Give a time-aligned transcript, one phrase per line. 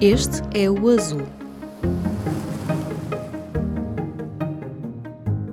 [0.00, 1.22] Este é o Azul.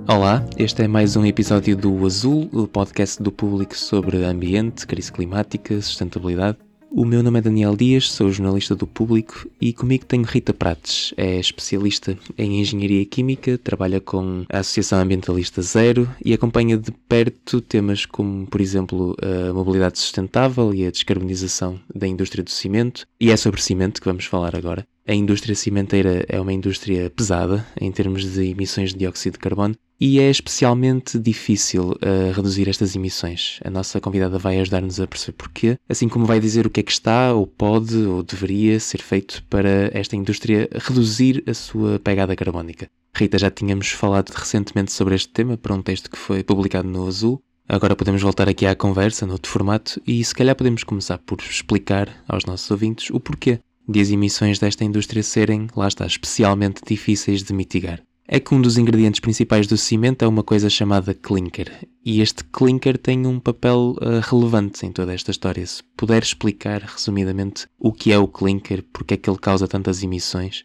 [0.06, 5.10] Olá, este é mais um episódio do Azul, o podcast do público sobre ambiente, crise
[5.10, 6.58] climática, sustentabilidade.
[6.96, 11.12] O meu nome é Daniel Dias, sou jornalista do Público e comigo tenho Rita Prates,
[11.16, 17.60] é especialista em Engenharia Química, trabalha com a Associação Ambientalista Zero e acompanha de perto
[17.60, 23.08] temas como, por exemplo, a mobilidade sustentável e a descarbonização da indústria do cimento.
[23.20, 24.86] E é sobre cimento que vamos falar agora.
[25.06, 29.76] A indústria cimenteira é uma indústria pesada em termos de emissões de dióxido de carbono
[30.00, 33.60] e é especialmente difícil uh, reduzir estas emissões.
[33.62, 36.82] A nossa convidada vai ajudar-nos a perceber porquê, assim como vai dizer o que é
[36.82, 42.34] que está, ou pode, ou deveria ser feito para esta indústria reduzir a sua pegada
[42.34, 42.88] carbónica.
[43.14, 47.06] Rita, já tínhamos falado recentemente sobre este tema para um texto que foi publicado no
[47.06, 47.42] Azul.
[47.68, 52.08] Agora podemos voltar aqui à conversa, noutro formato, e se calhar podemos começar por explicar
[52.26, 57.42] aos nossos ouvintes o porquê de as emissões desta indústria serem, lá está, especialmente difíceis
[57.42, 61.86] de mitigar é que um dos ingredientes principais do cimento é uma coisa chamada clinker.
[62.04, 65.64] E este clinker tem um papel uh, relevante em toda esta história.
[65.66, 70.02] Se puder explicar resumidamente o que é o clinker, porque é que ele causa tantas
[70.02, 70.64] emissões?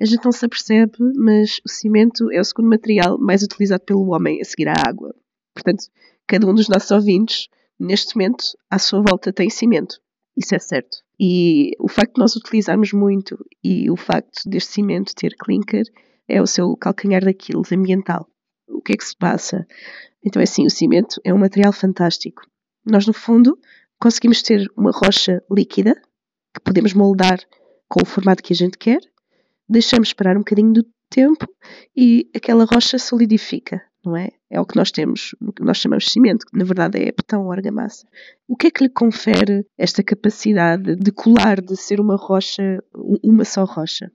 [0.00, 4.10] A gente não se apercebe, mas o cimento é o segundo material mais utilizado pelo
[4.10, 5.14] homem a seguir à água.
[5.54, 5.84] Portanto,
[6.26, 10.00] cada um dos nossos ouvintes, neste momento, à sua volta tem cimento.
[10.36, 10.98] Isso é certo.
[11.24, 15.84] E o facto de nós utilizarmos muito e o facto deste cimento ter clinker
[16.26, 18.28] é o seu calcanhar daquilo ambiental.
[18.66, 19.64] O que é que se passa?
[20.24, 22.42] Então é assim, o cimento é um material fantástico.
[22.84, 23.56] Nós, no fundo,
[24.00, 25.94] conseguimos ter uma rocha líquida
[26.52, 27.38] que podemos moldar
[27.88, 28.98] com o formato que a gente quer,
[29.68, 31.46] deixamos esperar um bocadinho do tempo
[31.94, 34.30] e aquela rocha solidifica não é?
[34.50, 37.06] É o que nós temos, o que nós chamamos de cimento, que na verdade é
[37.06, 38.06] betão ou argamassa.
[38.48, 42.82] O que é que lhe confere esta capacidade de colar, de ser uma rocha,
[43.22, 44.10] uma só rocha?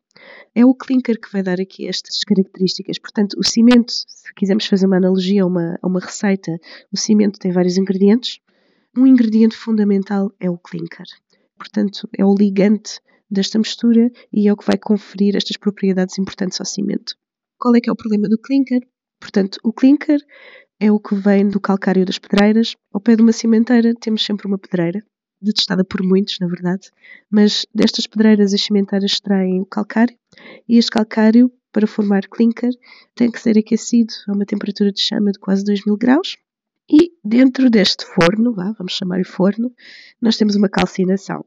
[0.54, 3.00] É o clinker que vai dar aqui estas características.
[3.00, 6.60] Portanto, o cimento, se quisermos fazer uma analogia a uma, a uma receita,
[6.92, 8.40] o cimento tem vários ingredientes.
[8.98, 11.06] Um ingrediente fundamental é o clinker.
[11.58, 13.00] Portanto, é o ligante
[13.30, 17.16] desta mistura e é o que vai conferir estas propriedades importantes ao cimento.
[17.60, 18.82] Qual é que é o problema do clinker?
[19.20, 20.20] Portanto, o clinker
[20.80, 22.76] é o que vem do calcário das pedreiras.
[22.94, 25.04] Ao pé de uma cimenteira temos sempre uma pedreira,
[25.42, 26.92] detestada por muitos, na verdade,
[27.30, 30.16] mas destas pedreiras as cimenteiras extraem o calcário
[30.68, 32.72] e este calcário, para formar clinker,
[33.14, 36.38] tem que ser aquecido a uma temperatura de chama de quase 2000 graus.
[36.90, 39.72] E dentro deste forno, vamos chamar-lhe forno,
[40.22, 41.46] nós temos uma calcinação.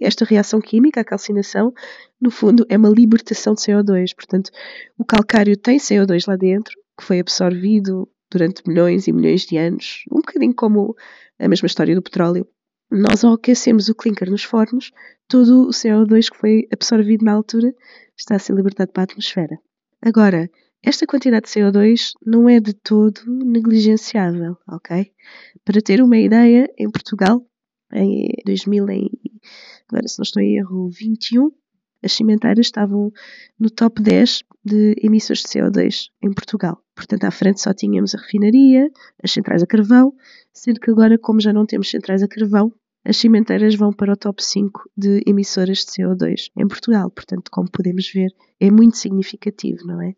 [0.00, 1.72] Esta reação química, a calcinação,
[2.20, 4.14] no fundo é uma libertação de CO2.
[4.16, 4.50] Portanto,
[4.96, 10.04] o calcário tem CO2 lá dentro que foi absorvido durante milhões e milhões de anos,
[10.12, 10.94] um bocadinho como
[11.38, 12.46] a mesma história do petróleo.
[12.90, 14.90] Nós, ao aquecemos o clinker nos fornos,
[15.28, 17.74] todo o CO2 que foi absorvido na altura
[18.16, 19.58] está a ser libertado para a atmosfera.
[20.02, 20.50] Agora,
[20.82, 25.12] esta quantidade de CO2 não é de todo negligenciável, ok?
[25.64, 27.44] Para ter uma ideia, em Portugal,
[27.92, 29.10] em 2000, em,
[29.88, 31.50] agora se não estou em erro, 21,
[32.02, 33.12] as cimenteiras estavam
[33.58, 36.82] no top 10 de emissões de CO2 em Portugal.
[36.94, 38.90] Portanto, à frente só tínhamos a refinaria,
[39.22, 40.12] as centrais a carvão,
[40.52, 42.72] sendo que agora, como já não temos centrais a carvão,
[43.04, 47.10] as cimenteiras vão para o top 5 de emissoras de CO2 em Portugal.
[47.10, 50.14] Portanto, como podemos ver, é muito significativo, não é?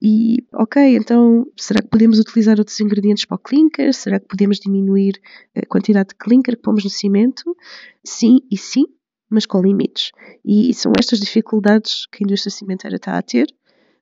[0.00, 3.94] E, ok, então, será que podemos utilizar outros ingredientes para o clinker?
[3.94, 5.20] Será que podemos diminuir
[5.54, 7.56] a quantidade de clinker que pomos no cimento?
[8.02, 8.86] Sim e sim,
[9.32, 10.12] mas com limites.
[10.44, 13.46] E são estas dificuldades que a indústria cimenteira está a ter,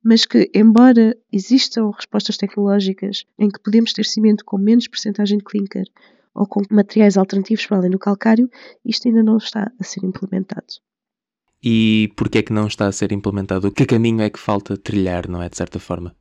[0.02, 5.44] mas que, embora existam respostas tecnológicas em que podemos ter cimento com menos percentagem de
[5.44, 5.84] clinker
[6.34, 8.50] ou com materiais alternativos para além do calcário,
[8.84, 10.80] isto ainda não está a ser implementado.
[11.62, 13.70] E porquê é que não está a ser implementado?
[13.70, 16.16] Que caminho é que falta trilhar, não é, de certa forma?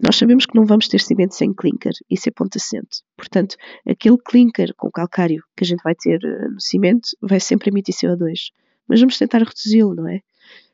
[0.00, 3.02] Nós sabemos que não vamos ter cimento sem clinker, isso é ponto assente.
[3.16, 3.56] Portanto,
[3.86, 7.94] aquele clinker com calcário que a gente vai ter eh, no cimento vai sempre emitir
[7.94, 8.52] CO2.
[8.88, 10.20] Mas vamos tentar reduzi-lo, não é?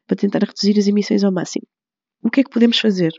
[0.07, 1.67] Para tentar reduzir as emissões ao máximo.
[2.23, 3.13] O que é que podemos fazer?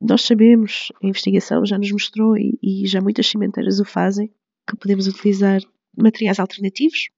[0.00, 4.30] Nós sabemos, a investigação já nos mostrou e, e já muitas cimenteiras o fazem,
[4.66, 5.60] que podemos utilizar
[5.96, 7.10] materiais alternativos.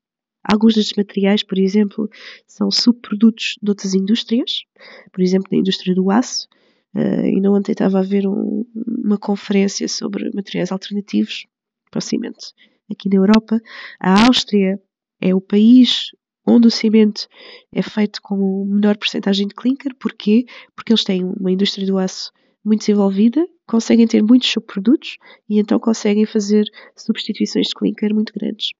[0.43, 2.11] Alguns destes materiais, por exemplo,
[2.47, 4.65] são subprodutos de outras indústrias,
[5.13, 6.49] por exemplo, da indústria do aço,
[6.95, 8.65] Uh, ainda ontem estava a ver um,
[9.05, 11.47] uma conferência sobre materiais alternativos
[11.91, 12.53] para o cimento
[12.91, 13.61] aqui na Europa.
[14.01, 14.81] A Áustria
[15.21, 16.11] é o país
[16.47, 17.27] onde o cimento
[17.73, 19.95] é feito com menor porcentagem de clinker.
[19.97, 20.45] Porquê?
[20.77, 22.31] Porque eles têm uma indústria do aço
[22.65, 25.17] muito desenvolvida, conseguem ter muitos subprodutos
[25.49, 26.65] e então conseguem fazer
[26.97, 28.71] substituições de clinker muito grandes.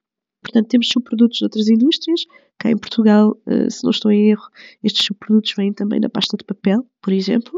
[0.43, 2.21] Portanto, temos subprodutos de outras indústrias.
[2.59, 4.47] Cá em Portugal, eh, se não estou em erro,
[4.83, 7.53] estes subprodutos vêm também na pasta de papel, por exemplo.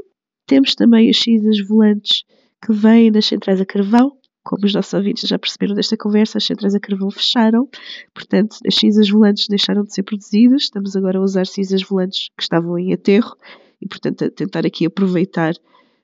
[0.47, 2.25] Temos também as cinzas volantes
[2.65, 4.17] que vêm das centrais a carvão.
[4.45, 7.69] Como os nossos ouvintes já perceberam desta conversa, as centrais a carvão fecharam,
[8.15, 10.63] portanto, as cinzas volantes deixaram de ser produzidas.
[10.63, 13.37] Estamos agora a usar cinzas volantes que estavam em aterro
[13.83, 15.53] e, portanto, a tentar aqui aproveitar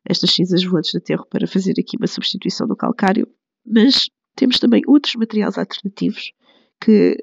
[0.04, 3.28] estas cinzas volantes de aterro para fazer aqui uma substituição do calcário.
[3.64, 6.32] Mas temos também outros materiais alternativos
[6.80, 7.16] que,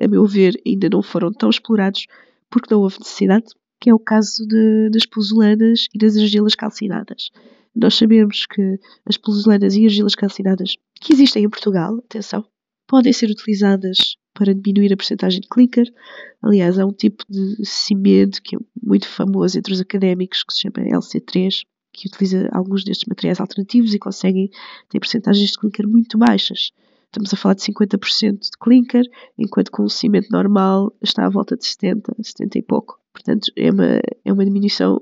[0.00, 2.06] a meu ver, ainda não foram tão explorados
[2.48, 3.46] porque não houve necessidade,
[3.82, 7.32] que é o caso de, das pozolanas e das argilas calcinadas.
[7.74, 12.46] Nós sabemos que as pozolanas e argilas calcinadas que existem em Portugal, atenção,
[12.86, 15.92] podem ser utilizadas para diminuir a percentagem de clinker.
[16.40, 20.60] Aliás, há um tipo de cimento que é muito famoso entre os académicos que se
[20.60, 21.62] chama LC3,
[21.92, 24.52] que utiliza alguns destes materiais alternativos e consegue
[24.90, 26.70] ter percentagens de clinker muito baixas.
[27.06, 29.04] Estamos a falar de 50% de clinker,
[29.36, 33.01] enquanto com o cimento normal está à volta de 70, 70 e pouco.
[33.12, 35.00] Portanto, é uma, é uma diminuição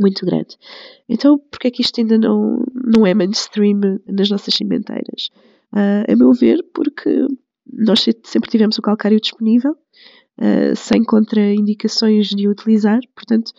[0.00, 0.56] muito grande.
[1.08, 5.30] Então, porque é que isto ainda não, não é mainstream nas nossas cimenteiras?
[5.72, 7.26] Uh, a meu ver, porque
[7.70, 13.52] nós sempre tivemos o calcário disponível, uh, sem contraindicações de utilizar, portanto,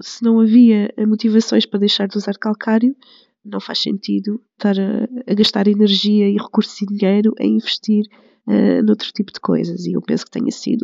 [0.00, 2.96] se não havia motivações para deixar de usar calcário,
[3.44, 8.04] não faz sentido estar a, a gastar energia e recursos e dinheiro a investir
[8.46, 9.86] uh, noutro tipo de coisas.
[9.86, 10.82] E eu penso que tenha sido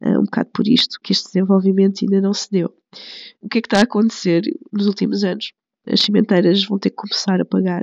[0.00, 2.72] uh, um bocado por isto que este desenvolvimento ainda não se deu.
[3.42, 5.52] O que é que está a acontecer nos últimos anos?
[5.86, 7.82] As cimenteiras vão ter que começar a pagar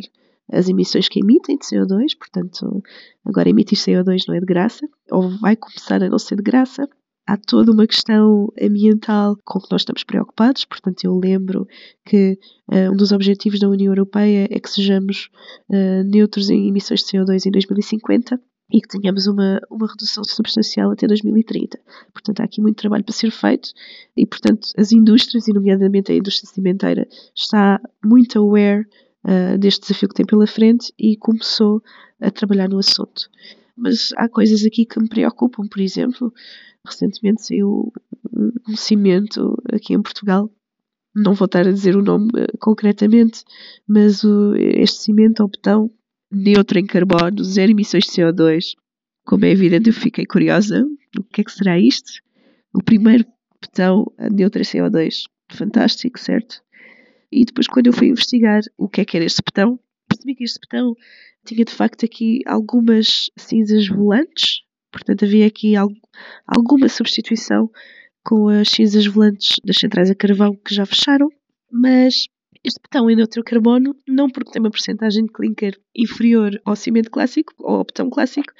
[0.51, 2.83] as emissões que emitem de CO2, portanto,
[3.25, 6.87] agora emitir CO2 não é de graça, ou vai começar a não ser de graça,
[7.25, 10.63] há toda uma questão ambiental com que nós estamos preocupados.
[10.65, 11.67] Portanto, eu lembro
[12.05, 12.37] que
[12.71, 15.29] uh, um dos objetivos da União Europeia é que sejamos
[15.69, 18.39] uh, neutros em emissões de CO2 em 2050
[18.71, 21.79] e que tenhamos uma, uma redução substancial até 2030.
[22.11, 23.69] Portanto, há aqui muito trabalho para ser feito
[24.17, 28.87] e, portanto, as indústrias, e nomeadamente a indústria cimenteira, está muito aware
[29.23, 31.81] uh, deste desafio que tem pela frente e começou
[32.19, 33.29] a trabalhar no assunto.
[33.77, 36.33] Mas há coisas aqui que me preocupam, por exemplo,
[36.85, 37.91] recentemente saiu
[38.67, 40.49] um cimento aqui em Portugal.
[41.13, 43.43] Não vou estar a dizer o nome uh, concretamente,
[43.87, 45.91] mas o, este cimento ao betão
[46.31, 48.73] neutro em carbono, zero emissões de CO2.
[49.25, 50.85] Como é evidente, eu fiquei curiosa.
[51.17, 52.21] O que é que será isto?
[52.73, 53.25] O primeiro
[53.61, 55.23] betão neutro em CO2.
[55.49, 56.61] Fantástico, certo?
[57.31, 60.43] E depois, quando eu fui investigar o que é que era este betão, percebi que
[60.43, 60.95] este betão
[61.45, 65.73] tinha de facto aqui algumas cinzas volantes Portanto, havia aqui
[66.47, 67.69] alguma substituição
[68.23, 71.29] com as cinzas volantes das centrais a carvão que já fecharam,
[71.69, 72.29] mas
[72.65, 73.05] este betão
[73.43, 78.09] carbono não porque tem uma porcentagem de clinker inferior ao cimento clássico ou ao betão
[78.09, 78.51] clássico,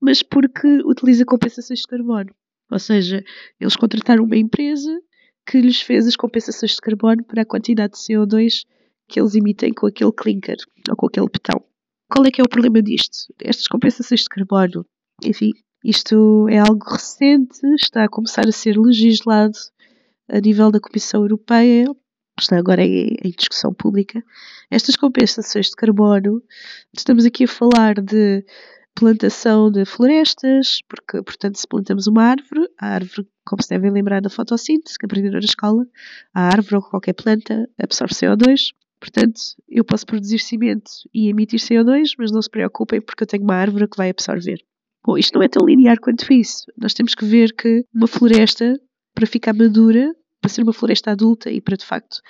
[0.00, 2.34] mas porque utiliza compensações de carbono.
[2.70, 3.22] Ou seja,
[3.60, 5.00] eles contrataram uma empresa
[5.46, 8.64] que lhes fez as compensações de carbono para a quantidade de CO2
[9.06, 10.56] que eles emitem com aquele clinker
[10.90, 11.62] ou com aquele betão.
[12.10, 13.32] Qual é que é o problema disto?
[13.40, 14.84] Estas compensações de carbono,
[15.22, 15.52] enfim,
[15.84, 19.56] isto é algo recente, está a começar a ser legislado
[20.28, 21.86] a nível da Comissão Europeia,
[22.42, 24.22] está agora em, em discussão pública.
[24.70, 26.42] Estas compensações de carbono,
[26.96, 28.44] estamos aqui a falar de
[28.94, 34.20] plantação de florestas, porque, portanto, se plantamos uma árvore, a árvore, como se devem lembrar
[34.20, 35.84] da fotossíntese, que aprenderam na escola,
[36.32, 38.72] a árvore ou qualquer planta absorve CO2.
[39.00, 43.42] Portanto, eu posso produzir cimento e emitir CO2, mas não se preocupem porque eu tenho
[43.42, 44.58] uma árvore que vai absorver.
[45.04, 46.64] Bom, isto não é tão linear quanto isso.
[46.78, 48.80] Nós temos que ver que uma floresta,
[49.14, 50.14] para ficar madura,
[50.44, 52.20] para ser uma floresta adulta e para de facto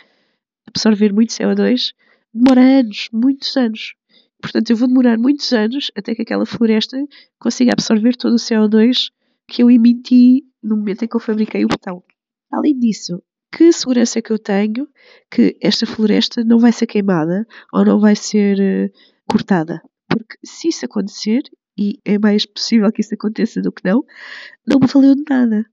[0.68, 1.92] absorver muito CO2,
[2.32, 3.94] demora anos, muitos anos.
[4.40, 6.96] Portanto, eu vou demorar muitos anos até que aquela floresta
[7.40, 9.10] consiga absorver todo o CO2
[9.48, 12.04] que eu emiti no momento em que eu fabriquei o botão.
[12.52, 14.88] Além disso, que segurança que eu tenho
[15.28, 18.92] que esta floresta não vai ser queimada ou não vai ser uh,
[19.28, 19.82] cortada?
[20.08, 21.42] Porque se isso acontecer,
[21.76, 24.04] e é mais possível que isso aconteça do que não,
[24.64, 25.66] não me valeu de nada.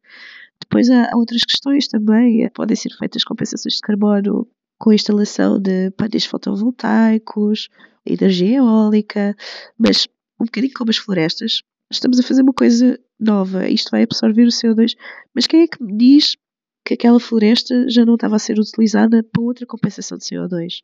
[0.62, 4.48] Depois há, outras questões também, podem ser feitas compensações de carbono
[4.80, 7.68] com a instalação de painéis fotovoltaicos,
[8.06, 9.36] energia eólica,
[9.78, 10.08] mas
[10.40, 14.48] um bocadinho como as florestas, estamos a fazer uma coisa nova, isto vai absorver o
[14.48, 14.96] CO2,
[15.36, 16.36] mas quem é que me diz
[16.84, 20.82] que aquela floresta já não estava a ser utilizada para outra compensação de CO2?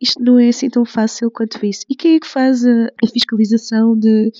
[0.00, 1.84] isto não é assim tão fácil quanto isso.
[1.88, 4.30] E quem é que faz a, a fiscalização de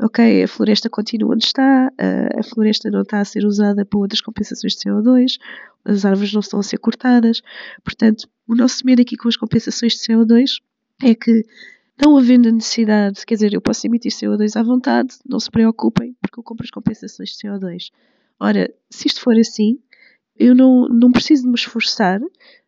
[0.00, 1.92] ok, a floresta continua onde está,
[2.38, 5.38] a, floresta não está a ser usada para outras compensações de CO2,
[5.84, 7.42] as árvores não estão a ser cortadas.
[7.84, 10.60] Portanto, o nosso medo aqui com as compensações de CO2
[11.02, 11.44] é que
[12.02, 16.40] não havendo necessidade, quer dizer, eu posso emitir CO2 à vontade, não se preocupem, porque
[16.40, 17.90] eu compro as compensações de CO2.
[18.40, 19.78] Ora, se isto for assim,
[20.36, 22.20] eu não, não preciso me esforçar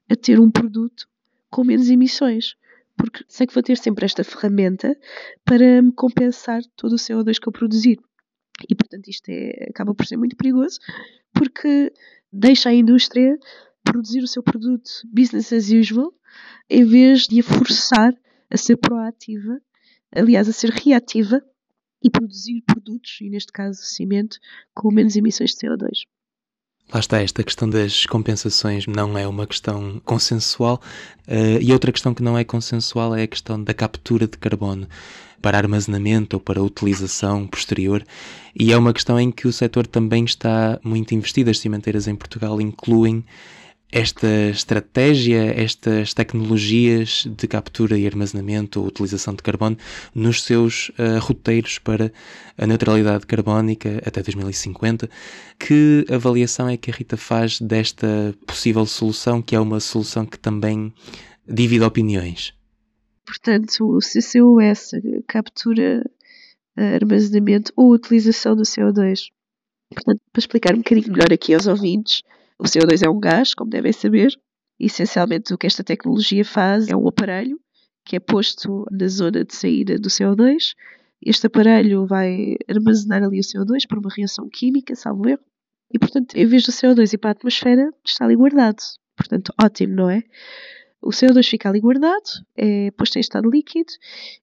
[0.09, 1.09] a ter um produto
[1.51, 2.55] com menos emissões,
[2.97, 4.97] porque sei que vou ter sempre esta ferramenta
[5.45, 7.99] para me compensar todo o CO2 que eu produzir.
[8.69, 10.79] E, portanto, isto é, acaba por ser muito perigoso,
[11.33, 11.93] porque
[12.33, 13.39] deixa a indústria
[13.85, 16.13] produzir o seu produto business as usual,
[16.69, 18.15] em vez de a forçar
[18.51, 19.61] a ser proativa,
[20.11, 21.43] aliás, a ser reativa
[22.03, 24.39] e produzir produtos, e neste caso cimento,
[24.75, 26.07] com menos emissões de CO2.
[26.93, 30.81] Lá está, esta questão das compensações não é uma questão consensual
[31.27, 34.87] uh, e outra questão que não é consensual é a questão da captura de carbono
[35.43, 38.05] para armazenamento ou para utilização posterior
[38.55, 41.51] e é uma questão em que o setor também está muito investido.
[41.51, 43.25] As cimenteiras em Portugal incluem
[43.97, 49.79] esta estratégia, estas tecnologias de captura e armazenamento ou utilização de carbono
[50.15, 52.13] nos seus uh, roteiros para
[52.59, 55.09] a neutralidade carbónica até 2050.
[55.59, 60.39] Que avaliação é que a Rita faz desta possível solução, que é uma solução que
[60.39, 60.93] também
[61.49, 62.53] divide opiniões?
[63.25, 64.91] Portanto, o CCUS,
[65.27, 66.05] captura,
[66.77, 69.31] armazenamento ou utilização do CO2.
[69.91, 72.23] Portanto, para explicar um bocadinho melhor aqui aos ouvintes,
[72.59, 74.33] o CO2 é um gás, como devem saber.
[74.79, 77.59] Essencialmente, o que esta tecnologia faz é um aparelho
[78.05, 80.75] que é posto na zona de saída do CO2.
[81.21, 85.43] Este aparelho vai armazenar ali o CO2 por uma reação química, salvo erro.
[85.93, 88.83] E, portanto, em vez do CO2 ir para a atmosfera, está ali guardado.
[89.17, 90.23] Portanto, ótimo, não é?
[91.03, 93.93] O CO2 fica ali guardado, é posto em estado líquido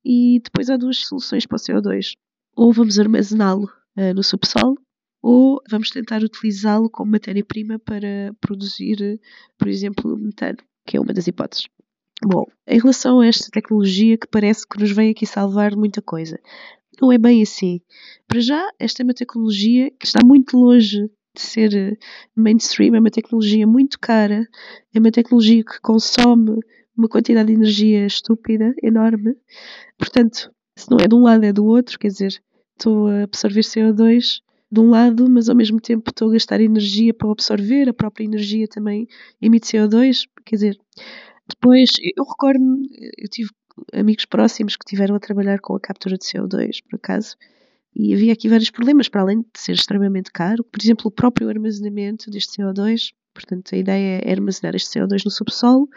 [0.04, 2.14] e depois há duas soluções para o CO2.
[2.56, 4.78] Ou vamos armazená-lo uh, no subsolo,
[5.24, 9.22] ou vamos tentar utilizá-lo como matéria-prima para produzir,
[9.58, 11.70] por exemplo, metano, que é uma das hipóteses.
[12.22, 16.38] Bom, em relação a esta tecnologia que parece que nos vem aqui salvar muita coisa,
[17.02, 17.80] não é bem assim.
[18.28, 21.98] Para já, esta é uma tecnologia que está muito longe de ser
[22.36, 24.46] mainstream, é uma tecnologia muito cara,
[24.94, 26.60] é uma tecnologia que consome
[26.98, 29.36] uma quantidade de energia estúpida, enorme.
[29.98, 32.44] Portanto, se não é de um lado, é do outro, quer dizer,
[32.78, 34.42] estou a absorver CO2
[34.74, 38.24] de um lado, mas ao mesmo tempo estou a gastar energia para absorver, a própria
[38.24, 39.08] energia também
[39.40, 40.80] emite CO2, quer dizer,
[41.48, 42.90] depois eu recordo-me,
[43.20, 43.52] eu tive
[43.94, 47.36] amigos próximos que tiveram a trabalhar com a captura de CO2, por acaso,
[47.96, 51.50] e havia aqui vários problemas, para além de ser extremamente caro, por exemplo, o próprio
[51.50, 55.88] armazenamento deste CO2, portanto a ideia é armazenar este CO2 no subsolo,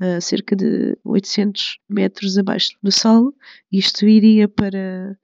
[0.00, 3.32] a cerca de 800 metros abaixo do solo,
[3.70, 5.16] isto iria para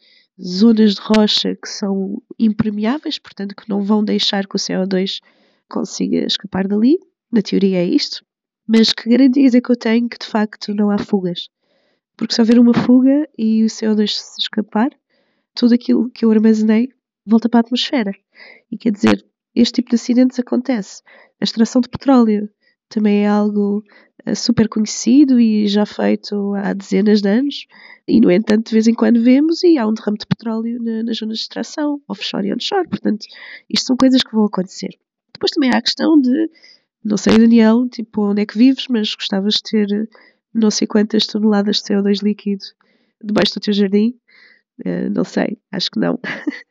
[0.43, 5.21] zonas de rocha que são impermeáveis, portanto que não vão deixar que o CO2
[5.69, 6.99] consiga escapar dali.
[7.31, 8.25] Na teoria é isto.
[8.67, 11.49] Mas que garantias é que eu tenho que de facto não há fugas?
[12.17, 14.91] Porque se houver uma fuga e o CO2 se escapar,
[15.55, 16.89] tudo aquilo que eu armazenei
[17.27, 18.13] volta para a atmosfera.
[18.71, 21.03] E quer dizer, este tipo de acidentes acontece.
[21.41, 22.49] A extração de petróleo
[22.91, 23.83] também é algo
[24.27, 27.67] eh, super conhecido e já feito há dezenas de anos.
[28.07, 31.05] E, no entanto, de vez em quando vemos e há um derrame de petróleo na,
[31.05, 32.89] nas zonas de extração, offshore e onshore.
[32.89, 33.25] Portanto,
[33.71, 34.91] isto são coisas que vão acontecer.
[35.33, 36.51] Depois também há a questão de,
[37.05, 40.09] não sei, Daniel, tipo, onde é que vives, mas gostavas de ter
[40.53, 42.65] não sei quantas toneladas de CO2 líquido
[43.23, 44.19] debaixo do teu jardim?
[44.85, 46.19] Uh, não sei, acho que não.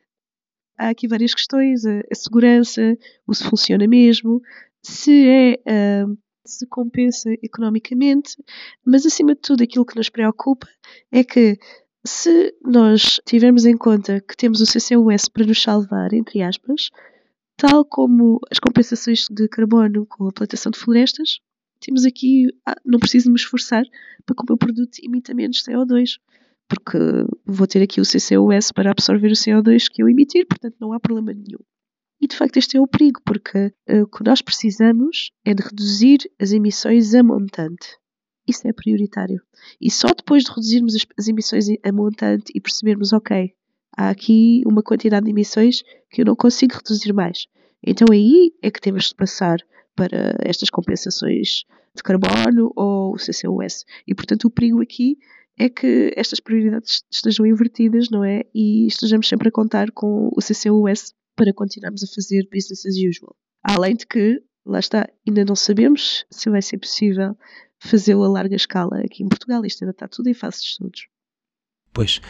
[0.80, 2.96] há aqui várias questões: a, a, segurança,
[3.26, 4.42] o se funciona mesmo,
[4.82, 6.04] se é.
[6.06, 6.18] Uh,
[6.50, 8.36] se compensa economicamente,
[8.84, 10.66] mas acima de tudo aquilo que nos preocupa
[11.12, 11.58] é que
[12.04, 16.88] se nós tivermos em conta que temos o CCUS para nos salvar, entre aspas,
[17.56, 21.40] tal como as compensações de carbono com a plantação de florestas,
[21.80, 23.84] temos aqui, ah, não preciso me esforçar
[24.24, 26.18] para que o meu produto emita menos CO2,
[26.68, 26.98] porque
[27.44, 31.00] vou ter aqui o CCUS para absorver o CO2 que eu emitir, portanto não há
[31.00, 31.60] problema nenhum.
[32.20, 35.62] E de facto este é o perigo, porque uh, o que nós precisamos é de
[35.62, 37.96] reduzir as emissões a montante.
[38.46, 39.40] Isso é prioritário.
[39.80, 43.54] E só depois de reduzirmos as, as emissões a montante e percebermos, ok,
[43.96, 47.46] há aqui uma quantidade de emissões que eu não consigo reduzir mais.
[47.82, 49.58] Então aí é que temos de passar
[49.96, 53.84] para estas compensações de carbono ou o CCUS.
[54.06, 55.16] E portanto o perigo aqui
[55.58, 58.44] é que estas prioridades estejam invertidas, não é?
[58.54, 63.36] E estejamos sempre a contar com o CCUS para continuarmos a fazer business as usual.
[63.62, 67.36] Além de que, lá está, ainda não sabemos se vai ser possível
[67.78, 69.64] fazê-lo a larga escala aqui em Portugal.
[69.64, 71.06] Isto ainda está tudo em fase de estudos.
[71.92, 72.20] Pois,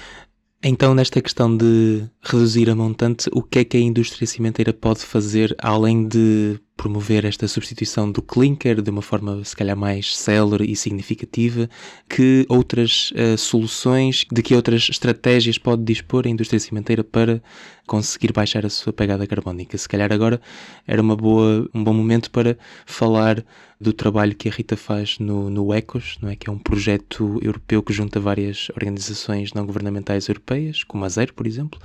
[0.63, 5.01] então, nesta questão de reduzir a montante, o que é que a indústria cimenteira pode
[5.01, 10.65] fazer além de promover esta substituição do clinker de uma forma se calhar mais célere
[10.65, 11.69] e significativa,
[12.09, 17.43] que outras uh, soluções, de que outras estratégias pode dispor a indústria cimenteira para
[17.87, 19.77] conseguir baixar a sua pegada carbónica.
[19.77, 20.41] Se calhar agora
[20.87, 22.57] era uma boa, um bom momento para
[22.87, 23.45] falar
[23.79, 26.37] do trabalho que a Rita faz no, no ECOS, não é?
[26.37, 31.35] que é um projeto europeu que junta várias organizações não governamentais europeias, como a Zero,
[31.35, 31.79] por exemplo,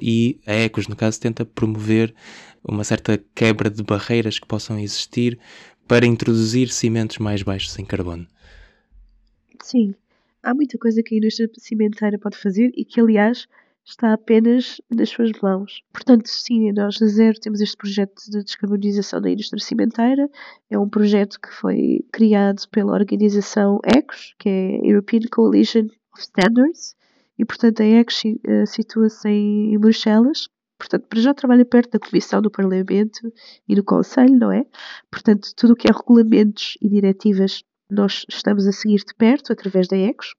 [0.00, 2.14] e a ECOS, no caso, tenta promover
[2.64, 5.38] uma certa quebra de barreiras que possam existir
[5.86, 8.26] para introduzir cimentos mais baixos em carbono.
[9.62, 9.94] Sim,
[10.42, 13.46] há muita coisa que a indústria cimenteira pode fazer e que, aliás,
[13.84, 15.82] está apenas nas suas mãos.
[15.92, 20.28] Portanto, sim, nós a Zero temos este projeto de descarbonização da indústria cimenteira.
[20.70, 26.94] É um projeto que foi criado pela organização ECOS, que é European Coalition of Standards,
[27.38, 30.48] e portanto a ECOS uh, situa-se em Bruxelas.
[30.82, 33.32] Portanto, para já trabalha perto da Comissão do Parlamento
[33.68, 34.66] e do Conselho, não é?
[35.08, 39.86] Portanto, tudo o que é regulamentos e diretivas nós estamos a seguir de perto através
[39.86, 40.34] da ECOS.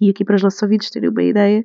[0.00, 1.62] E aqui para os nossos ouvintes terem uma ideia,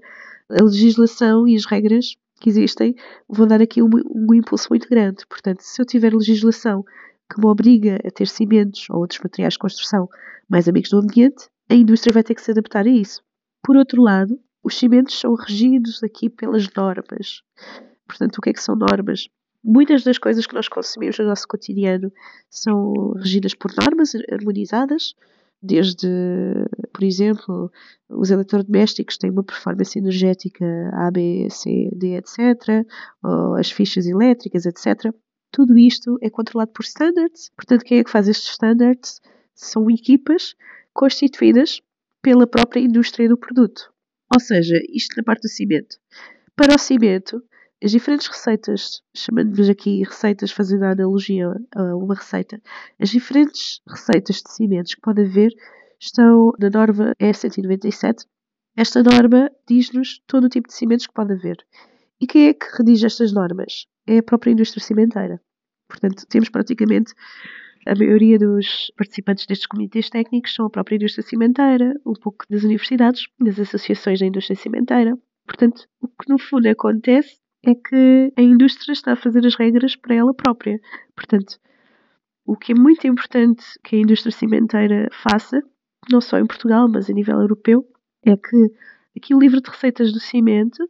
[0.50, 2.96] a legislação e as regras que existem
[3.30, 5.26] vão dar aqui um, um impulso muito grande.
[5.30, 6.84] Portanto, se eu tiver legislação
[7.34, 10.10] que me obriga a ter cimentos ou outros materiais de construção
[10.50, 13.22] mais amigos do ambiente, a indústria vai ter que se adaptar a isso.
[13.64, 17.42] Por outro lado, os cimentos são regidos aqui pelas normas.
[18.08, 19.28] Portanto, o que é que são normas?
[19.64, 22.12] Muitas das coisas que nós consumimos no nosso cotidiano
[22.50, 25.14] são regidas por normas harmonizadas,
[25.62, 26.08] desde,
[26.94, 27.72] por exemplo,
[28.10, 32.86] os eletrodomésticos têm uma performance energética A, B, C, D, etc.,
[33.24, 35.14] ou as fichas elétricas, etc.
[35.52, 37.52] Tudo isto é controlado por standards.
[37.56, 39.20] Portanto, quem é que faz estes standards?
[39.56, 40.56] São equipas
[40.94, 41.82] constituídas
[42.22, 43.92] pela própria indústria do produto.
[44.34, 45.98] Ou seja, isto na parte do cimento.
[46.56, 47.42] Para o cimento,
[47.84, 52.62] as diferentes receitas, chamando-nos aqui receitas, fazendo a analogia a uma receita,
[53.00, 55.52] as diferentes receitas de cimentos que pode haver
[56.00, 58.26] estão na norma E197.
[58.76, 61.58] Esta norma diz-nos todo o tipo de cimentos que pode haver.
[62.20, 63.88] E quem é que redige estas normas?
[64.08, 65.40] É a própria indústria cimenteira.
[65.88, 67.14] Portanto, temos praticamente
[67.88, 72.64] a maioria dos participantes destes comitês técnicos são a própria indústria cimenteira, um pouco das
[72.64, 75.18] universidades, das associações da indústria cimenteira.
[75.46, 79.96] Portanto, o que no fundo acontece é que a indústria está a fazer as regras
[79.96, 80.80] para ela própria.
[81.16, 81.60] Portanto,
[82.46, 85.62] o que é muito importante que a indústria cimenteira faça,
[86.10, 87.86] não só em Portugal, mas a nível europeu,
[88.26, 88.72] é que
[89.18, 90.88] aqui o livro de receitas do cimento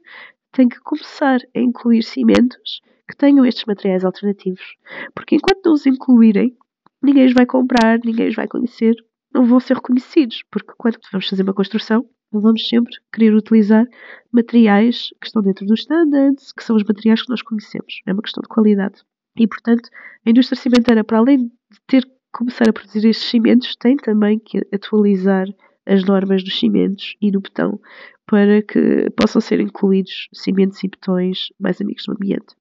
[0.51, 4.75] tem que começar a incluir cimentos que tenham estes materiais alternativos.
[5.15, 6.55] Porque enquanto não os incluírem,
[7.01, 8.95] ninguém os vai comprar, ninguém os vai conhecer,
[9.33, 10.43] não vão ser reconhecidos.
[10.51, 13.85] Porque quando vamos fazer uma construção, vamos sempre querer utilizar
[14.31, 18.01] materiais que estão dentro dos standards, que são os materiais que nós conhecemos.
[18.05, 19.01] É uma questão de qualidade.
[19.37, 19.89] E, portanto,
[20.25, 21.51] a indústria cimenteira, para além de
[21.85, 25.47] ter que começar a produzir estes cimentos, tem também que atualizar
[25.85, 27.79] as normas dos cimentos e do betão
[28.25, 32.55] para que possam ser incluídos cimentos e betões mais amigos do ambiente.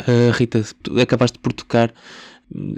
[0.00, 0.62] Uh, Rita,
[1.00, 1.92] acabaste por tocar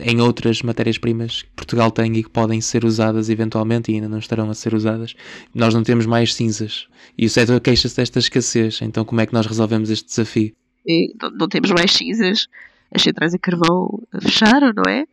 [0.00, 4.18] em outras matérias-primas que Portugal tem e que podem ser usadas eventualmente e ainda não
[4.18, 5.14] estarão a ser usadas.
[5.54, 8.80] Nós não temos mais cinzas e o setor queixa-se desta escassez.
[8.82, 10.52] Então, como é que nós resolvemos este desafio?
[10.86, 12.48] E não, temos mais cinzas,
[12.92, 15.06] as centrais a carvão fecharam, não é?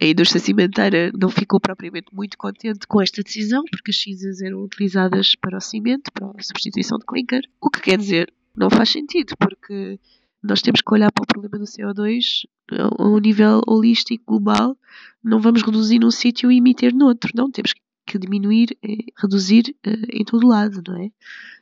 [0.00, 4.62] A indústria cimenteira não ficou propriamente muito contente com esta decisão, porque as cinzas eram
[4.62, 7.42] utilizadas para o cimento, para a substituição de clinker.
[7.60, 9.98] O que quer dizer, não faz sentido, porque
[10.42, 14.76] nós temos que olhar para o problema do CO2 a um nível holístico, global.
[15.22, 17.32] Não vamos reduzir num sítio e emitir noutro.
[17.34, 17.74] Não, temos
[18.06, 18.76] que diminuir,
[19.16, 21.10] reduzir eh, em todo lado, não é?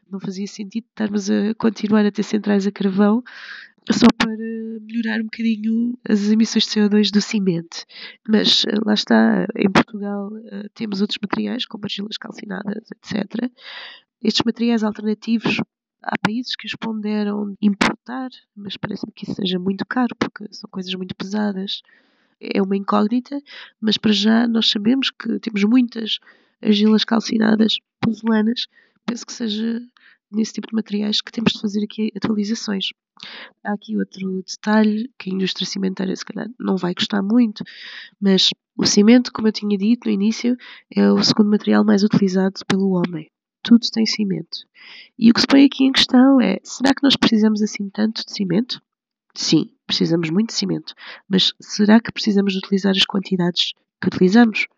[0.08, 3.22] Não fazia sentido estarmos a continuar a ter centrais a carvão
[3.92, 4.36] só para
[4.80, 7.84] melhorar um bocadinho as emissões de CO2 do cimento.
[8.28, 13.50] Mas eh, lá está, em Portugal eh, temos outros materiais, como argilas calcinadas, etc.
[14.22, 15.60] Estes materiais alternativos
[16.02, 20.68] há países que os ponderam importar, mas parece-me que isso seja muito caro, porque são
[20.70, 21.82] coisas muito pesadas.
[22.40, 23.40] É uma incógnita,
[23.80, 26.18] mas para já nós sabemos que temos muitas
[26.62, 28.66] argilas calcinadas pozolanas.
[29.04, 29.80] Penso que seja
[30.30, 32.90] nesse tipo de materiais que temos de fazer aqui atualizações.
[33.64, 37.64] Há aqui outro detalhe que a indústria cimenteira se calhar não vai gostar muito,
[38.20, 40.56] mas o cimento, como eu tinha dito no início,
[40.94, 43.30] é o segundo material mais utilizado pelo homem
[43.66, 44.60] tudo tem cimento.
[45.18, 48.24] E o que se põe aqui em questão é: será que nós precisamos assim tanto
[48.24, 48.80] de cimento?
[49.34, 50.94] Sim, precisamos muito de cimento.
[51.28, 54.68] Mas será que precisamos de utilizar as quantidades que utilizamos?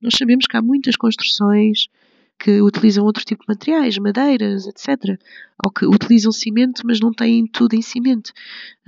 [0.00, 1.88] Nós sabemos que há muitas construções
[2.38, 5.18] que utilizam outro tipo de materiais, madeiras, etc.
[5.64, 8.32] Ou que utilizam cimento, mas não têm tudo em cimento.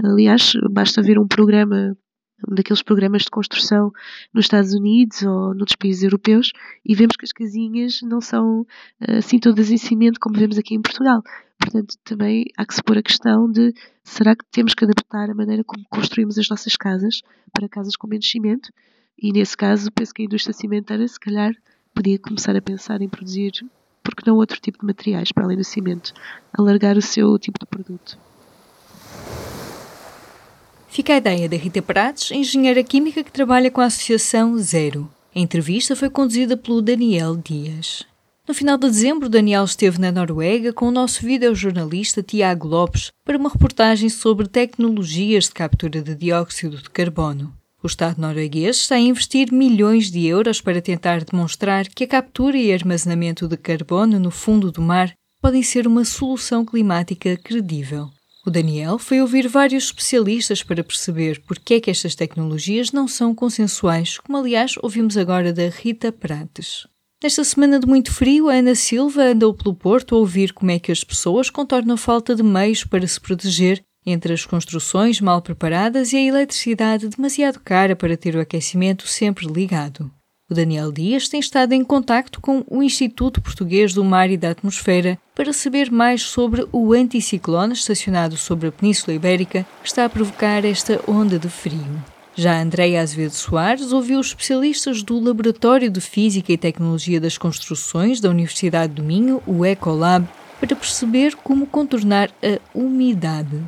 [0.04, 1.96] Aliás, basta ver um programa
[2.46, 3.90] daqueles programas de construção
[4.32, 6.52] nos Estados Unidos ou noutros países europeus
[6.84, 8.66] e vemos que as casinhas não são
[9.00, 11.22] eh, assim todas em cimento como vemos aqui em Portugal.
[11.58, 13.74] Portanto, também há que se pôr a questão de
[14.04, 17.22] será que temos que adaptar a maneira como construímos as nossas casas
[17.52, 18.70] para casas com menos cimento?
[19.20, 21.52] E nesse caso, penso que a indústria cimenteira, se calhar,
[21.92, 23.52] podia começar a pensar em produzir,
[24.04, 26.12] porque não outro tipo de materiais para além do cimento,
[26.56, 28.27] alargar o seu tipo de produto.
[30.88, 35.08] Fica a ideia da Rita Prates, engenheira química que trabalha com a Associação Zero.
[35.34, 38.04] A entrevista foi conduzida pelo Daniel Dias.
[38.48, 43.36] No final de dezembro, Daniel esteve na Noruega com o nosso videojornalista Tiago Lopes para
[43.36, 47.52] uma reportagem sobre tecnologias de captura de dióxido de carbono.
[47.82, 52.56] O Estado norueguês está a investir milhões de euros para tentar demonstrar que a captura
[52.56, 58.10] e armazenamento de carbono no fundo do mar podem ser uma solução climática credível.
[58.48, 63.06] O Daniel foi ouvir vários especialistas para perceber por que é que estas tecnologias não
[63.06, 66.86] são consensuais, como aliás ouvimos agora da Rita Prates.
[67.22, 70.78] Nesta semana de muito frio, a Ana Silva andou pelo Porto a ouvir como é
[70.78, 75.42] que as pessoas contornam a falta de meios para se proteger entre as construções mal
[75.42, 80.10] preparadas e a eletricidade demasiado cara para ter o aquecimento sempre ligado.
[80.50, 84.50] O Daniel Dias tem estado em contacto com o Instituto Português do Mar e da
[84.50, 90.08] Atmosfera para saber mais sobre o anticiclone estacionado sobre a Península Ibérica que está a
[90.08, 92.02] provocar esta onda de frio.
[92.34, 98.30] Já Andréia Azevedo Soares ouviu especialistas do Laboratório de Física e Tecnologia das Construções da
[98.30, 100.26] Universidade do Minho, o Ecolab,
[100.58, 103.60] para perceber como contornar a umidade.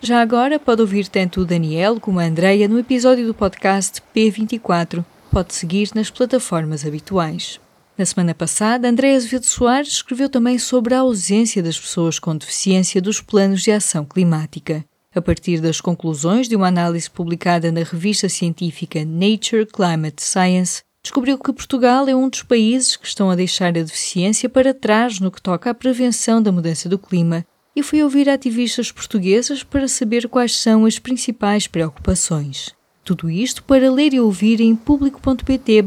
[0.00, 5.04] Já agora pode ouvir tanto o Daniel como a Andreia no episódio do podcast P24.
[5.30, 7.60] Pode seguir nas plataformas habituais.
[7.98, 13.02] Na semana passada, Andréa Azevedo Soares escreveu também sobre a ausência das pessoas com deficiência
[13.02, 14.84] dos planos de ação climática.
[15.14, 21.36] A partir das conclusões de uma análise publicada na revista científica Nature Climate Science, descobriu
[21.36, 25.30] que Portugal é um dos países que estão a deixar a deficiência para trás no
[25.30, 30.28] que toca à prevenção da mudança do clima e fui ouvir ativistas portuguesas para saber
[30.28, 32.77] quais são as principais preocupações.
[33.08, 35.82] Tudo isto para ler e ouvir em público.pt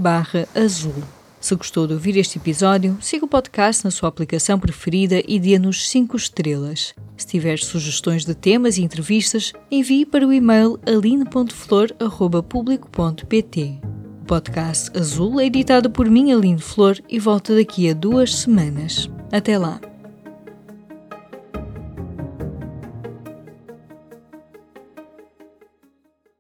[0.56, 0.96] azul.
[1.40, 5.88] Se gostou de ouvir este episódio, siga o podcast na sua aplicação preferida e dê-nos
[5.88, 6.96] 5 estrelas.
[7.16, 13.80] Se tiver sugestões de temas e entrevistas, envie para o e-mail aline.flor.público.pt.
[14.24, 19.08] O podcast Azul é editado por mim, Aline Flor, e volta daqui a duas semanas.
[19.32, 19.91] Até lá!